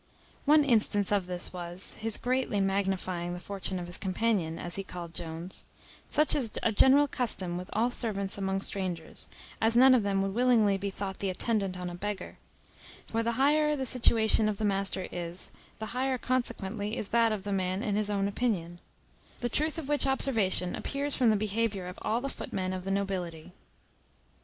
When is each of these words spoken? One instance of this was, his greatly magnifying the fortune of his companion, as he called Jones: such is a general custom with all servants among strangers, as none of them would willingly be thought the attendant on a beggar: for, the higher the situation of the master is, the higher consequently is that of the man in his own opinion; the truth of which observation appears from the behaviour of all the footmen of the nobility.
One 0.45 0.63
instance 0.63 1.11
of 1.11 1.27
this 1.27 1.53
was, 1.53 1.93
his 1.93 2.17
greatly 2.17 2.59
magnifying 2.59 3.35
the 3.35 3.39
fortune 3.39 3.77
of 3.77 3.85
his 3.85 3.99
companion, 3.99 4.57
as 4.57 4.75
he 4.75 4.83
called 4.83 5.13
Jones: 5.13 5.63
such 6.07 6.33
is 6.33 6.57
a 6.63 6.71
general 6.71 7.07
custom 7.07 7.55
with 7.55 7.69
all 7.71 7.91
servants 7.91 8.35
among 8.35 8.61
strangers, 8.61 9.29
as 9.61 9.75
none 9.77 9.93
of 9.93 10.01
them 10.01 10.23
would 10.23 10.33
willingly 10.33 10.75
be 10.75 10.89
thought 10.89 11.19
the 11.19 11.29
attendant 11.29 11.79
on 11.79 11.87
a 11.87 11.93
beggar: 11.93 12.39
for, 13.05 13.21
the 13.21 13.33
higher 13.33 13.75
the 13.75 13.85
situation 13.85 14.49
of 14.49 14.57
the 14.57 14.65
master 14.65 15.07
is, 15.11 15.51
the 15.77 15.85
higher 15.93 16.17
consequently 16.17 16.97
is 16.97 17.09
that 17.09 17.31
of 17.31 17.43
the 17.43 17.53
man 17.53 17.83
in 17.83 17.95
his 17.95 18.09
own 18.09 18.27
opinion; 18.27 18.79
the 19.41 19.49
truth 19.49 19.77
of 19.77 19.87
which 19.87 20.07
observation 20.07 20.75
appears 20.75 21.13
from 21.13 21.29
the 21.29 21.35
behaviour 21.35 21.85
of 21.85 21.99
all 22.01 22.21
the 22.21 22.27
footmen 22.27 22.73
of 22.73 22.85
the 22.85 22.89
nobility. 22.89 23.51